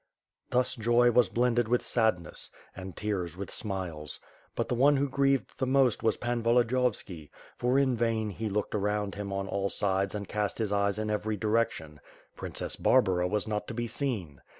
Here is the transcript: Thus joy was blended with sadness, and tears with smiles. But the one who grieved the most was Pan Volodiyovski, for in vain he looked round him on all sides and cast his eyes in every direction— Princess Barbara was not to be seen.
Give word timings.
Thus 0.49 0.75
joy 0.75 1.11
was 1.11 1.29
blended 1.29 1.67
with 1.67 1.83
sadness, 1.85 2.49
and 2.75 2.97
tears 2.97 3.37
with 3.37 3.51
smiles. 3.51 4.19
But 4.55 4.67
the 4.67 4.73
one 4.73 4.97
who 4.97 5.07
grieved 5.07 5.59
the 5.59 5.67
most 5.67 6.01
was 6.01 6.17
Pan 6.17 6.41
Volodiyovski, 6.41 7.29
for 7.55 7.77
in 7.77 7.95
vain 7.95 8.31
he 8.31 8.49
looked 8.49 8.73
round 8.73 9.13
him 9.13 9.31
on 9.31 9.47
all 9.47 9.69
sides 9.69 10.15
and 10.15 10.27
cast 10.27 10.57
his 10.57 10.73
eyes 10.73 10.97
in 10.97 11.11
every 11.11 11.37
direction— 11.37 11.99
Princess 12.35 12.75
Barbara 12.75 13.27
was 13.27 13.47
not 13.47 13.67
to 13.67 13.75
be 13.75 13.87
seen. 13.87 14.41